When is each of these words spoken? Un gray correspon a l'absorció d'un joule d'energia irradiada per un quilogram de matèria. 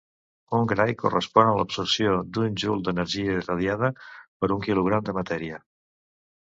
Un 0.59 0.63
gray 0.69 0.93
correspon 1.01 1.49
a 1.49 1.51
l'absorció 1.59 2.15
d'un 2.39 2.57
joule 2.65 2.87
d'energia 2.89 3.37
irradiada 3.43 3.93
per 4.15 4.53
un 4.59 4.67
quilogram 4.67 5.09
de 5.11 5.19
matèria. 5.23 5.65